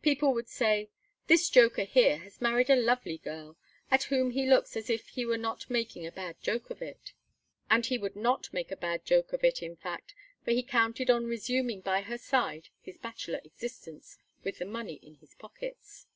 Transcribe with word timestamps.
People 0.00 0.32
would 0.32 0.46
say: 0.48 0.90
"This 1.26 1.50
joker 1.50 1.82
here 1.82 2.18
has 2.18 2.40
married 2.40 2.70
a 2.70 2.76
lovely 2.76 3.18
girl, 3.18 3.56
at 3.90 4.04
whom 4.04 4.30
he 4.30 4.48
looks 4.48 4.76
as 4.76 4.88
if 4.88 5.08
he 5.08 5.26
were 5.26 5.36
not 5.36 5.68
making 5.68 6.06
a 6.06 6.12
bad 6.12 6.40
joke 6.40 6.70
of 6.70 6.80
it." 6.80 7.12
And 7.68 7.84
he 7.84 7.98
would 7.98 8.14
not 8.14 8.52
make 8.52 8.70
a 8.70 8.76
bad 8.76 9.04
joke 9.04 9.32
of 9.32 9.42
it, 9.42 9.60
in 9.60 9.74
fact, 9.74 10.14
for 10.44 10.52
he 10.52 10.62
counted 10.62 11.10
on 11.10 11.26
resuming 11.26 11.80
by 11.80 12.02
her 12.02 12.16
side 12.16 12.68
his 12.80 12.96
bachelor 12.96 13.40
existence 13.42 14.18
with 14.44 14.58
the 14.58 14.66
money 14.66 15.00
in 15.02 15.16
his 15.16 15.34
pockets. 15.34 16.06